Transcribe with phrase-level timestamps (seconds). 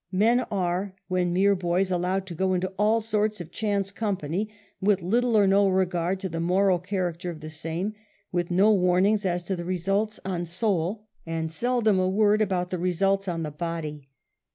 [0.11, 4.49] Men are, when mere boys, allowed to go into all sorts of chance company
[4.81, 7.93] with little or no regard as to the moral character of the same,
[8.31, 13.27] with no warnings as to results on soul, and seldom a w^ord about the results
[13.27, 14.09] on the body.